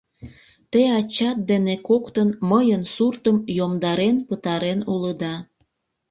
Те 0.71 0.81
ачат 0.99 1.37
дене 1.51 1.75
коктын 1.87 2.29
мыйын 2.49 2.83
суртым 2.93 3.37
йомдарен 3.57 4.17
пытарен 4.27 4.79
улыда... 4.93 5.35